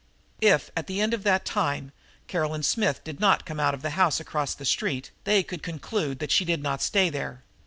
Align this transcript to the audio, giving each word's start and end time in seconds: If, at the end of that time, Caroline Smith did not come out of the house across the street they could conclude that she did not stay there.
If, 0.41 0.71
at 0.75 0.87
the 0.87 0.99
end 0.99 1.13
of 1.13 1.21
that 1.25 1.45
time, 1.45 1.91
Caroline 2.27 2.63
Smith 2.63 3.03
did 3.03 3.19
not 3.19 3.45
come 3.45 3.59
out 3.59 3.75
of 3.75 3.83
the 3.83 3.91
house 3.91 4.19
across 4.19 4.55
the 4.55 4.65
street 4.65 5.11
they 5.25 5.43
could 5.43 5.61
conclude 5.61 6.17
that 6.17 6.31
she 6.31 6.43
did 6.43 6.63
not 6.63 6.81
stay 6.81 7.11
there. 7.11 7.43